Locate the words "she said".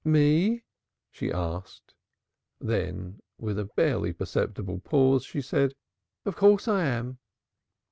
5.23-5.73